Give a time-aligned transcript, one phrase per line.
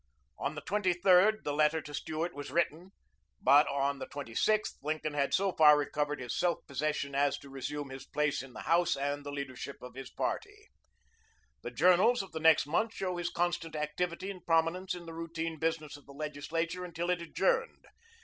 [0.39, 2.89] On the 23d the letter to Stuart was written;
[3.39, 7.91] but on the 26th Lincoln had so far recovered his self possession as to resume
[7.91, 10.69] his place in the House and the leadership of his party.
[11.61, 15.59] The journals of the next month show his constant activity and prominence in the routine
[15.59, 17.85] business of the Legislature until it adjourned.